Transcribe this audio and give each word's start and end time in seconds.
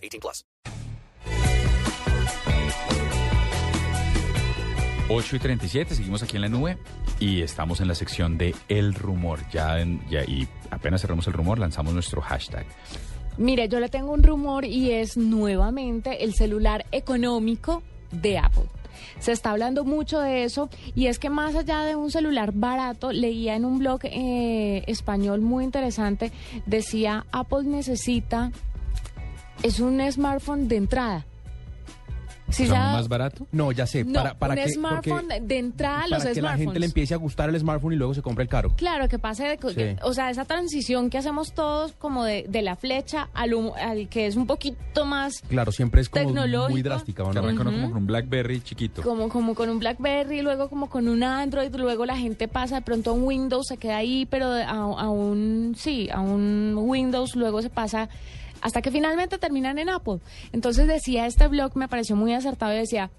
18 0.00 0.20
plus. 0.20 0.44
8 5.12 5.36
y 5.36 5.38
37, 5.40 5.94
seguimos 5.96 6.22
aquí 6.22 6.36
en 6.36 6.42
la 6.42 6.48
nube 6.48 6.78
y 7.18 7.42
estamos 7.42 7.80
en 7.80 7.88
la 7.88 7.96
sección 7.96 8.38
de 8.38 8.54
El 8.68 8.94
Rumor. 8.94 9.40
Ya, 9.52 9.80
en- 9.80 10.00
ya 10.08 10.22
y 10.24 10.46
apenas 10.70 11.00
cerramos 11.00 11.26
el 11.26 11.32
rumor, 11.32 11.58
lanzamos 11.58 11.92
nuestro 11.92 12.20
hashtag. 12.22 12.64
Mire, 13.36 13.68
yo 13.68 13.80
le 13.80 13.88
tengo 13.88 14.12
un 14.12 14.22
rumor 14.22 14.64
y 14.64 14.92
es 14.92 15.16
nuevamente 15.16 16.22
el 16.22 16.34
celular 16.34 16.86
económico 16.92 17.82
de 18.12 18.38
Apple. 18.38 18.66
Se 19.18 19.32
está 19.32 19.50
hablando 19.50 19.84
mucho 19.84 20.20
de 20.20 20.44
eso 20.44 20.68
y 20.94 21.06
es 21.06 21.18
que 21.18 21.28
más 21.28 21.56
allá 21.56 21.80
de 21.84 21.96
un 21.96 22.10
celular 22.12 22.52
barato, 22.52 23.10
leía 23.12 23.56
en 23.56 23.64
un 23.64 23.78
blog 23.80 24.00
eh, 24.04 24.84
español 24.86 25.40
muy 25.40 25.64
interesante, 25.64 26.30
decía 26.66 27.26
Apple 27.32 27.64
necesita, 27.64 28.52
es 29.62 29.80
un 29.80 30.00
smartphone 30.10 30.68
de 30.68 30.76
entrada. 30.76 31.26
Si 32.48 32.64
¿Usamos 32.64 32.84
ya- 32.84 32.92
más 32.94 33.06
barato? 33.08 33.46
No, 33.52 33.70
ya 33.70 33.86
sé. 33.86 34.02
no, 34.02 34.12
para, 34.12 34.34
para 34.36 34.54
un 34.54 34.60
que, 34.60 34.68
smartphone 34.72 35.20
porque- 35.28 35.40
de 35.40 35.58
entrada 35.58 36.02
a 36.02 36.08
los 36.08 36.18
para 36.18 36.34
que 36.34 36.42
la 36.42 36.56
gente 36.56 36.80
le 36.80 36.86
empiece 36.86 37.14
a 37.14 37.16
gustar 37.16 37.48
el 37.48 37.56
smartphone 37.60 37.92
y 37.92 37.96
luego 37.96 38.12
se 38.12 38.22
compre 38.22 38.42
el 38.42 38.48
caro. 38.50 38.74
Claro, 38.76 39.06
que 39.08 39.20
pase, 39.20 39.44
de, 39.44 39.56
co- 39.56 39.68
Sí. 39.68 39.76
que- 39.76 39.96
o 40.02 40.12
sea, 40.12 40.30
esa 40.30 40.44
transición 40.46 41.10
que 41.10 41.18
hacemos 41.18 41.52
todos 41.54 41.92
como 41.92 42.24
de, 42.24 42.46
de 42.48 42.62
la 42.62 42.74
flecha 42.74 43.28
al, 43.34 43.54
al 43.80 44.08
que 44.08 44.26
es 44.26 44.34
un 44.34 44.48
poquito 44.48 45.04
más 45.06 45.42
Claro, 45.48 45.70
siempre 45.70 46.00
es 46.00 46.08
como 46.08 46.26
Tecnológico. 46.26 46.70
muy 46.70 46.82
drástica, 46.82 47.22
¿o 47.22 47.28
Que 47.30 47.34
no? 47.34 47.40
arranca 47.46 47.62
uno 47.62 47.70
como 47.70 47.88
con 47.90 47.96
un 47.98 48.06
Blackberry 48.08 48.60
chiquito. 48.62 49.02
como, 49.02 49.28
como 49.28 49.54
con 49.54 49.70
un 49.70 49.78
BlackBerry, 49.78 50.42
luego 50.42 50.68
como 50.68 50.90
con 50.90 51.06
un 51.08 51.22
Android, 51.22 51.72
luego 51.76 52.04
la 52.04 52.16
gente 52.16 52.48
pasa 52.48 52.74
de 52.76 52.82
pronto 52.82 53.10
a 53.10 53.12
un 53.12 53.22
Windows, 53.22 53.68
se 53.68 53.76
queda 53.76 53.98
ahí, 53.98 54.26
pero 54.28 54.46
a, 54.46 54.64
a 54.70 55.08
un, 55.08 55.76
sí, 55.78 56.08
a 56.12 56.18
un 56.20 56.74
Windows, 56.76 57.36
luego 57.36 57.62
se 57.62 57.70
pasa 57.70 58.08
hasta 58.60 58.82
que 58.82 58.90
finalmente 58.90 59.38
terminan 59.38 59.78
en 59.78 59.88
Apple. 59.88 60.18
Entonces 60.52 60.86
decía 60.86 61.26
este 61.26 61.48
blog, 61.48 61.76
me 61.76 61.88
pareció 61.88 62.16
muy 62.16 62.32
acertado 62.34 62.72
y 62.74 62.78
decía, 62.78 63.10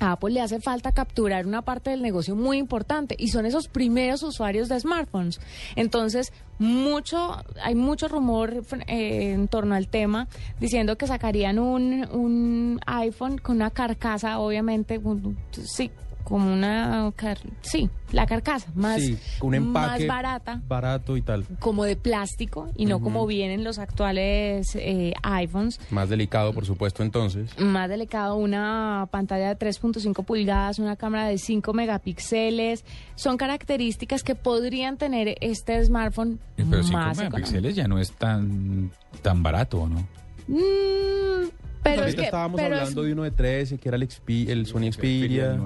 a 0.00 0.12
Apple 0.12 0.30
le 0.30 0.40
hace 0.40 0.60
falta 0.60 0.92
capturar 0.92 1.44
una 1.44 1.62
parte 1.62 1.90
del 1.90 2.02
negocio 2.02 2.36
muy 2.36 2.58
importante 2.58 3.16
y 3.18 3.28
son 3.28 3.46
esos 3.46 3.66
primeros 3.66 4.22
usuarios 4.22 4.68
de 4.68 4.78
smartphones. 4.78 5.40
Entonces, 5.74 6.32
mucho, 6.60 7.42
hay 7.64 7.74
mucho 7.74 8.06
rumor 8.06 8.62
eh, 8.86 9.32
en 9.32 9.48
torno 9.48 9.74
al 9.74 9.88
tema 9.88 10.28
diciendo 10.60 10.96
que 10.96 11.08
sacarían 11.08 11.58
un, 11.58 12.06
un 12.12 12.80
iPhone 12.86 13.38
con 13.38 13.56
una 13.56 13.70
carcasa, 13.70 14.38
obviamente, 14.38 14.98
un- 14.98 15.36
sí, 15.50 15.90
como 16.28 16.52
una, 16.52 17.10
car- 17.16 17.38
sí, 17.62 17.88
la 18.12 18.26
carcasa, 18.26 18.70
más, 18.74 19.00
sí, 19.00 19.16
un 19.40 19.54
empaque 19.54 20.06
más 20.06 20.16
barata 20.16 20.60
barato 20.68 21.16
y 21.16 21.22
tal. 21.22 21.46
como 21.58 21.84
de 21.84 21.96
plástico 21.96 22.68
y 22.76 22.84
no 22.84 23.00
como 23.00 23.26
vienen 23.26 23.64
los 23.64 23.78
actuales 23.78 24.74
eh, 24.76 25.14
iPhones 25.22 25.80
Más 25.90 26.10
delicado, 26.10 26.52
por 26.52 26.66
supuesto, 26.66 27.02
entonces. 27.02 27.50
más 27.58 27.88
delicado, 27.88 28.36
una 28.36 29.08
pantalla 29.10 29.54
de 29.54 29.58
3.5 29.58 30.24
pulgadas, 30.24 30.78
una 30.78 30.96
cámara 30.96 31.26
de 31.26 31.38
5 31.38 31.72
megapíxeles. 31.72 32.84
Son 33.14 33.36
características 33.38 34.22
que 34.22 34.34
podrían 34.34 34.98
tener 34.98 35.36
este 35.40 35.82
smartphone 35.84 36.38
Eh, 36.58 36.64
Pero 36.68 36.82
5 36.82 36.98
más 36.98 37.16
megapíxeles 37.16 37.74
ya 37.74 37.88
no 37.88 37.98
es 37.98 38.12
tan, 38.12 38.90
tan 39.22 39.42
barato, 39.42 39.88
¿no? 39.88 40.06
Mm, 40.48 41.48
pero 41.82 41.94
es 41.96 42.00
Ahorita 42.02 42.16
que, 42.22 42.24
estábamos 42.26 42.60
pero 42.60 42.74
es- 42.74 42.80
hablando 42.80 43.02
de 43.02 43.12
uno 43.12 43.22
de 43.22 43.30
13, 43.30 43.78
que 43.78 43.88
era 43.88 43.96
el, 43.96 44.08
Xpe- 44.08 44.48
el 44.48 44.66
Sony 44.66 44.90
Xperia. 44.92 45.58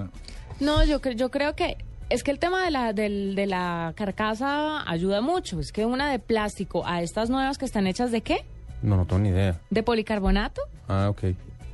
No, 0.63 0.85
yo, 0.85 1.01
cre- 1.01 1.17
yo 1.17 1.31
creo 1.31 1.55
que 1.55 1.77
es 2.09 2.23
que 2.23 2.31
el 2.31 2.39
tema 2.39 2.65
de 2.65 2.71
la, 2.71 2.93
del- 2.93 3.35
de 3.35 3.47
la 3.47 3.93
carcasa 3.97 4.89
ayuda 4.91 5.21
mucho. 5.21 5.61
Es 5.61 5.73
que 5.73 5.85
una 5.87 6.11
de 6.11 6.19
plástico 6.19 6.87
a 6.87 7.03
estas 7.03 7.31
nuevas 7.31 7.59
que 7.59 7.65
están 7.65 7.87
hechas 7.87 8.11
de 8.11 8.21
qué? 8.23 8.45
No, 8.83 8.97
no 8.97 9.07
tengo 9.07 9.21
ni 9.23 9.29
idea. 9.31 9.61
¿De 9.71 9.83
policarbonato? 9.83 10.61
Ah, 10.89 11.09
ok. 11.11 11.23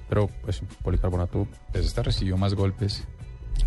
Pero, 0.09 0.29
pues, 0.43 0.63
policarbonato. 0.83 1.47
Pues 1.73 1.87
esta 1.87 2.03
recibió 2.03 2.37
más 2.37 2.55
golpes. 2.55 3.05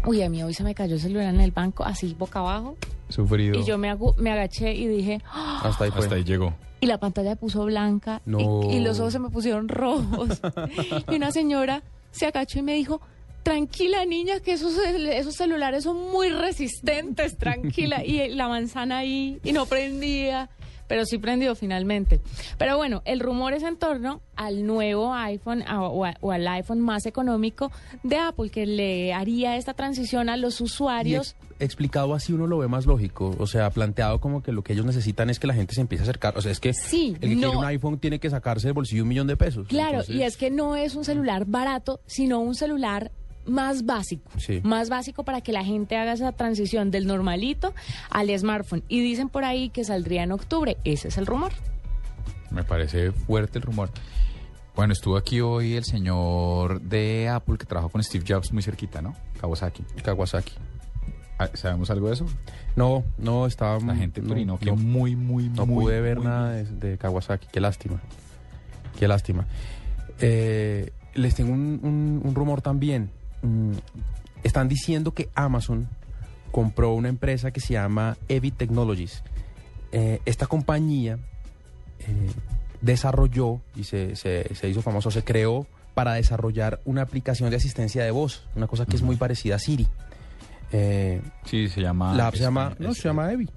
Uy, 0.05 0.21
a 0.23 0.29
mí 0.29 0.41
hoy 0.41 0.53
se 0.53 0.63
me 0.63 0.73
cayó 0.73 0.95
el 0.95 1.01
celular 1.01 1.25
en 1.33 1.41
el 1.41 1.51
banco, 1.51 1.83
así 1.83 2.15
boca 2.17 2.39
abajo. 2.39 2.77
Sufrido. 3.09 3.59
Y 3.59 3.65
yo 3.65 3.77
me, 3.77 3.91
agu- 3.93 4.15
me 4.17 4.31
agaché 4.31 4.73
y 4.73 4.87
dije, 4.87 5.21
¡Ah! 5.25 5.61
Hasta 5.65 5.83
ahí 5.85 5.91
fue. 5.91 6.01
Hasta 6.03 6.15
ahí 6.15 6.23
llegó. 6.23 6.53
y 6.79 6.87
la 6.87 6.97
pantalla 6.99 7.31
se 7.31 7.35
puso 7.35 7.65
blanca 7.65 8.21
y- 8.25 8.29
No. 8.31 8.61
y, 8.71 8.79
los 8.79 8.99
ojos 8.99 9.13
se 9.13 9.19
me 9.19 9.29
pusieron 9.29 9.67
rojos. 9.67 10.41
y 11.11 11.15
una 11.15 11.31
señora 11.31 11.83
se 12.11 12.25
agachó 12.25 12.59
y 12.59 12.61
me 12.63 12.73
dijo, 12.73 13.01
tranquila 13.43 14.05
niña, 14.05 14.39
que 14.39 14.53
esos, 14.53 14.73
esos 14.77 15.35
celulares 15.35 15.83
son 15.83 16.11
muy 16.11 16.29
resistentes, 16.29 17.37
tranquila. 17.37 18.03
Y 18.05 18.29
la 18.29 18.47
manzana 18.47 18.99
ahí 18.99 19.39
y 19.43 19.51
no 19.53 19.65
prendía, 19.65 20.49
pero 20.87 21.05
sí 21.05 21.17
prendió 21.17 21.55
finalmente. 21.55 22.19
Pero 22.57 22.77
bueno, 22.77 23.01
el 23.05 23.19
rumor 23.19 23.53
es 23.53 23.63
en 23.63 23.77
torno 23.77 24.21
al 24.35 24.65
nuevo 24.65 25.13
iPhone 25.13 25.63
a- 25.67 25.81
o, 25.83 26.05
a- 26.05 26.15
o 26.21 26.31
al 26.31 26.47
iPhone 26.47 26.81
más 26.81 27.05
económico 27.05 27.71
de 28.03 28.17
Apple, 28.17 28.49
que 28.49 28.65
le 28.65 29.13
haría 29.13 29.55
esta 29.55 29.73
transición 29.73 30.29
a 30.29 30.35
los 30.37 30.59
Y 30.59 30.63
usuarios. 30.65 31.35
ex- 31.39 31.51
explicado 31.61 32.13
así 32.15 32.33
uno 32.33 32.47
lo 32.47 32.57
ve 32.57 32.67
más 32.67 32.85
lógico. 32.85 33.35
O 33.39 33.47
sea, 33.47 33.69
planteado 33.69 34.19
como 34.19 34.41
que 34.43 34.51
lo 34.51 34.63
que 34.63 34.73
ellos 34.73 34.85
necesitan 34.85 35.29
es 35.29 35.39
que 35.39 35.47
la 35.47 35.53
gente 35.53 35.73
se 35.75 35.81
empiece 35.81 36.01
a 36.01 36.05
acercar. 36.05 36.37
O 36.37 36.41
sea, 36.41 36.51
es 36.51 36.59
que 36.59 36.73
Sí, 36.73 37.15
el 37.21 37.29
que 37.29 37.35
no. 37.35 37.41
quiere 37.41 37.57
un 37.57 37.65
iPhone 37.65 37.99
tiene 37.99 38.19
que 38.19 38.29
sacarse 38.29 38.67
del 38.67 38.73
bolsillo 38.73 39.03
un 39.03 39.09
millón 39.09 39.27
de 39.27 39.37
pesos. 39.37 39.67
Claro, 39.67 39.99
Entonces, 40.01 40.15
y 40.15 40.23
es 40.23 40.35
que 40.37 40.49
no 40.51 40.75
es 40.75 40.95
un 40.95 41.05
celular 41.05 41.45
barato, 41.45 42.01
sino 42.07 42.39
un 42.41 42.55
celular 42.55 43.11
más 43.45 43.85
básico. 43.85 44.31
Sí. 44.37 44.61
Más 44.63 44.89
básico 44.89 45.23
para 45.23 45.41
que 45.41 45.51
la 45.51 45.63
gente 45.63 45.97
haga 45.97 46.13
esa 46.13 46.31
transición 46.31 46.91
del 46.91 47.07
normalito 47.07 47.73
al 48.09 48.29
smartphone. 48.37 48.83
Y 48.87 49.01
dicen 49.01 49.29
por 49.29 49.43
ahí 49.43 49.69
que 49.69 49.83
saldría 49.83 50.23
en 50.23 50.31
octubre. 50.31 50.77
Ese 50.83 51.07
es 51.09 51.17
el 51.17 51.25
rumor. 51.25 51.51
Me 52.49 52.63
parece 52.63 53.11
fuerte 53.11 53.57
el 53.59 53.63
rumor. 53.63 53.89
Bueno, 54.75 54.93
estuvo 54.93 55.17
aquí 55.17 55.41
hoy 55.41 55.73
el 55.73 55.83
señor 55.83 56.81
de 56.81 57.27
Apple 57.29 57.57
que 57.57 57.65
trabajó 57.65 57.89
con 57.89 58.03
Steve 58.03 58.23
Jobs 58.27 58.53
muy 58.53 58.63
cerquita, 58.63 59.01
¿no? 59.01 59.15
Kawasaki. 59.39 59.83
Kawasaki. 60.03 60.53
Ah, 61.39 61.49
¿Sabemos 61.55 61.89
algo 61.89 62.07
de 62.07 62.13
eso? 62.13 62.25
No, 62.75 63.03
no, 63.17 63.47
estaba... 63.47 63.79
La 63.79 63.95
gente 63.95 64.21
no, 64.21 64.57
que 64.59 64.67
no, 64.67 64.75
muy, 64.75 65.15
muy, 65.15 65.49
no 65.49 65.65
muy... 65.65 65.83
pude 65.85 65.99
ver 65.99 66.17
muy 66.17 66.27
nada 66.27 66.51
de, 66.51 66.65
de 66.65 66.97
Kawasaki. 66.97 67.47
Qué 67.51 67.59
lástima. 67.59 67.99
Qué 68.99 69.07
lástima. 69.07 69.45
Eh, 70.19 70.91
les 71.15 71.35
tengo 71.35 71.51
un, 71.53 71.79
un- 71.83 72.21
un 72.23 72.35
rumor 72.35 72.61
también. 72.61 73.09
Mm, 73.41 73.73
están 74.43 74.67
diciendo 74.67 75.13
que 75.13 75.29
Amazon 75.35 75.87
compró 76.51 76.93
una 76.93 77.09
empresa 77.09 77.51
que 77.51 77.59
se 77.59 77.73
llama 77.73 78.17
Evi 78.27 78.51
Technologies. 78.51 79.23
Eh, 79.91 80.21
esta 80.25 80.47
compañía 80.47 81.17
eh, 81.99 82.31
desarrolló 82.81 83.61
y 83.75 83.83
se, 83.83 84.15
se- 84.15 84.53
se 84.55 84.69
hizo 84.69 84.81
famoso, 84.81 85.11
se 85.11 85.23
creó 85.23 85.65
para 85.93 86.13
desarrollar 86.13 86.79
una 86.85 87.01
aplicación 87.01 87.49
de 87.49 87.57
asistencia 87.57 88.03
de 88.03 88.11
voz, 88.11 88.45
una 88.55 88.67
cosa 88.67 88.85
que 88.85 88.95
es 88.95 89.01
muy 89.01 89.15
parecida 89.17 89.55
a 89.55 89.59
Siri. 89.59 89.87
Eh, 90.71 91.21
Sí, 91.45 91.67
se 91.67 91.81
llama... 91.81 92.15
la 92.15 92.27
app 92.27 92.35
se 92.35 92.41
llama, 92.43 92.69
este, 92.71 92.83
no, 92.83 92.93
se 92.93 92.97
este, 92.99 93.09
llama 93.09 93.31
Evi. 93.31 93.49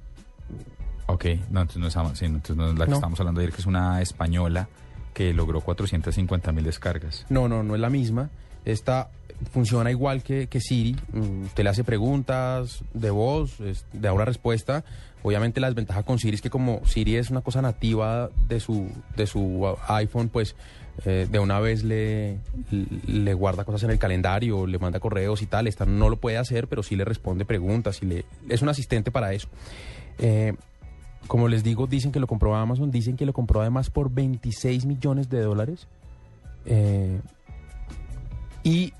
Ok, 1.06 1.24
no, 1.50 1.60
entonces 1.60 1.76
no 1.76 1.86
es, 1.88 1.96
Ama- 1.96 2.16
sí, 2.16 2.24
entonces 2.24 2.56
no 2.56 2.68
es 2.70 2.78
la 2.78 2.84
que 2.86 2.90
No. 2.90 2.96
estamos 2.96 3.20
hablando 3.20 3.40
ayer, 3.40 3.52
que 3.52 3.60
es 3.60 3.66
una 3.66 4.00
española 4.02 4.68
que 5.12 5.32
logró 5.32 5.60
450 5.60 6.50
mil 6.52 6.64
descargas. 6.64 7.24
No, 7.28 7.46
no, 7.48 7.62
no 7.62 7.74
es 7.76 7.80
la 7.80 7.90
misma. 7.90 8.30
Esta 8.64 9.10
funciona 9.52 9.90
igual 9.90 10.22
que, 10.22 10.48
Siri. 10.60 10.96
Mm, 11.12 11.44
Usted 11.44 11.64
le 11.64 11.70
hace 11.70 11.84
preguntas 11.84 12.82
de 12.92 13.10
voz, 13.10 13.58
de 13.92 14.10
una 14.10 14.24
respuesta. 14.24 14.84
Obviamente 15.22 15.60
la 15.60 15.68
desventaja 15.68 16.02
con 16.02 16.18
Siri 16.18 16.34
es 16.34 16.42
que 16.42 16.50
como 16.50 16.84
Siri 16.86 17.16
es 17.16 17.30
una 17.30 17.40
cosa 17.40 17.62
nativa 17.62 18.30
de 18.48 18.60
su, 18.60 18.88
de 19.16 19.26
su 19.26 19.74
iPhone, 19.88 20.28
pues 20.28 20.54
eh, 21.06 21.26
de 21.30 21.38
una 21.38 21.60
vez 21.60 21.82
le, 21.82 22.38
le 23.06 23.34
guarda 23.34 23.64
cosas 23.64 23.84
en 23.84 23.90
el 23.90 23.98
calendario, 23.98 24.66
le 24.66 24.78
manda 24.78 25.00
correos 25.00 25.40
y 25.42 25.46
tal. 25.46 25.66
Esta 25.66 25.86
no 25.86 26.08
lo 26.10 26.16
puede 26.16 26.36
hacer, 26.36 26.68
pero 26.68 26.82
sí 26.82 26.94
le 26.94 27.04
responde 27.04 27.44
preguntas 27.44 28.02
y 28.02 28.06
le, 28.06 28.24
es 28.48 28.60
un 28.62 28.68
asistente 28.68 29.10
para 29.10 29.32
eso. 29.32 29.48
Eh, 30.18 30.54
como 31.26 31.48
les 31.48 31.64
digo, 31.64 31.86
dicen 31.86 32.12
que 32.12 32.20
lo 32.20 32.26
compró 32.26 32.54
Amazon, 32.54 32.90
dicen 32.90 33.16
que 33.16 33.24
lo 33.24 33.32
compró 33.32 33.62
además 33.62 33.88
por 33.88 34.10
26 34.12 34.84
millones 34.84 35.30
de 35.30 35.40
dólares. 35.40 35.88
Eh, 36.66 37.20
y 38.64 38.92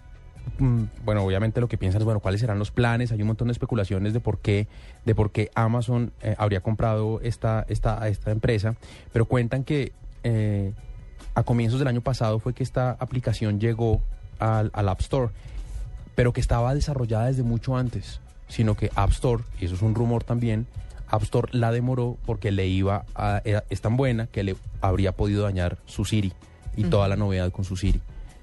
mm, 0.59 0.83
bueno, 1.05 1.25
obviamente 1.25 1.61
lo 1.61 1.67
que 1.69 1.77
piensan 1.79 2.01
es, 2.01 2.05
bueno, 2.05 2.21
¿cuáles 2.21 2.41
serán 2.41 2.59
los 2.61 2.71
planes? 2.71 3.11
Hay 3.11 3.21
un 3.23 3.27
montón 3.27 3.49
de 3.49 3.53
especulaciones 3.53 4.13
de 4.13 4.21
por 4.21 4.39
qué, 4.39 4.69
de 5.05 5.15
por 5.17 5.33
qué 5.33 5.51
Amazon 5.57 6.13
eh, 6.23 6.37
habría 6.39 6.61
comprado 6.61 7.21
esta, 7.23 7.67
esta, 7.69 8.07
esta 8.09 8.31
empresa, 8.31 8.77
pero 9.13 9.25
cuentan 9.25 9.65
que 9.65 9.93
eh, 10.23 10.73
a 11.35 11.43
comienzos 11.43 11.81
del 11.81 11.89
año 11.89 12.03
pasado 12.03 12.39
fue 12.39 12.55
que 12.55 12.63
esta 12.63 12.93
aplicación 12.93 13.59
llegó 13.59 14.01
al, 14.39 14.71
al 14.75 14.89
App 14.89 15.01
Store, 15.01 15.33
pero 16.15 16.33
que 16.33 16.41
estaba 16.41 16.73
desarrollada 16.75 17.27
desde 17.27 17.43
mucho 17.43 17.77
antes, 17.77 18.21
sino 18.49 18.77
que 18.77 18.91
App 18.95 19.11
Store, 19.11 19.43
y 19.61 19.65
eso 19.65 19.75
es 19.75 19.83
un 19.83 19.95
rumor 19.97 20.23
también, 20.23 20.67
App 21.09 21.23
Store 21.23 21.49
la 21.53 21.73
demoró 21.73 22.17
porque 22.27 22.51
le 22.53 22.67
iba 22.67 23.05
a, 23.15 23.41
era- 23.45 23.65
es 23.71 23.81
tan 23.81 23.97
buena 23.97 24.27
que 24.27 24.43
le 24.45 24.57
habría 24.81 25.13
podido 25.13 25.43
dañar 25.45 25.79
su 25.87 26.05
Siri 26.05 26.33
y 26.77 26.85
toda 26.85 27.09
la 27.09 27.17
novedad 27.17 27.51
con 27.53 27.65
su 27.65 27.77
Siri. 27.77 28.01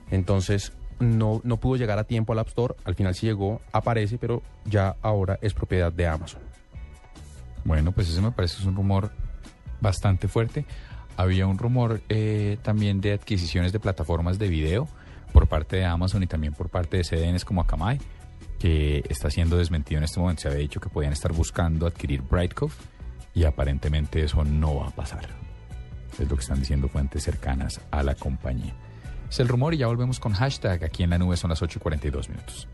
Entonces 0.09 0.71
no, 1.01 1.41
no 1.43 1.57
pudo 1.57 1.75
llegar 1.75 1.99
a 1.99 2.03
tiempo 2.03 2.33
al 2.33 2.39
App 2.39 2.47
Store, 2.47 2.75
al 2.83 2.95
final 2.95 3.15
sí 3.15 3.27
llegó, 3.27 3.61
aparece, 3.71 4.17
pero 4.17 4.41
ya 4.65 4.95
ahora 5.01 5.37
es 5.41 5.53
propiedad 5.53 5.91
de 5.91 6.07
Amazon. 6.07 6.41
Bueno, 7.63 7.91
pues 7.91 8.09
ese 8.09 8.21
me 8.21 8.31
parece 8.31 8.57
es 8.59 8.65
un 8.65 8.75
rumor 8.75 9.11
bastante 9.81 10.27
fuerte. 10.27 10.65
Había 11.17 11.45
un 11.47 11.57
rumor 11.57 12.01
eh, 12.09 12.57
también 12.61 13.01
de 13.01 13.13
adquisiciones 13.13 13.71
de 13.71 13.79
plataformas 13.79 14.39
de 14.39 14.47
video 14.47 14.87
por 15.33 15.47
parte 15.47 15.77
de 15.77 15.85
Amazon 15.85 16.23
y 16.23 16.27
también 16.27 16.53
por 16.53 16.69
parte 16.69 16.97
de 16.97 17.03
CDNs 17.03 17.45
como 17.45 17.61
Akamai, 17.61 17.99
que 18.59 19.03
está 19.09 19.29
siendo 19.29 19.57
desmentido 19.57 19.99
en 19.99 20.05
este 20.05 20.19
momento. 20.19 20.43
Se 20.43 20.47
había 20.47 20.59
dicho 20.59 20.79
que 20.79 20.89
podían 20.89 21.13
estar 21.13 21.33
buscando 21.33 21.85
adquirir 21.85 22.21
Brightcove 22.21 22.73
y 23.33 23.43
aparentemente 23.43 24.23
eso 24.23 24.43
no 24.43 24.75
va 24.75 24.87
a 24.87 24.91
pasar. 24.91 25.27
Es 26.19 26.29
lo 26.29 26.35
que 26.35 26.41
están 26.41 26.59
diciendo 26.59 26.87
fuentes 26.87 27.23
cercanas 27.23 27.79
a 27.91 28.03
la 28.03 28.15
compañía. 28.15 28.73
Es 29.31 29.39
el 29.39 29.47
rumor 29.47 29.73
y 29.73 29.77
ya 29.77 29.87
volvemos 29.87 30.19
con 30.19 30.33
hashtag. 30.33 30.83
Aquí 30.83 31.03
en 31.03 31.11
la 31.11 31.17
nube 31.17 31.37
son 31.37 31.51
las 31.51 31.61
8 31.61 31.79
y 31.79 31.81
42 31.81 32.27
minutos. 32.27 32.67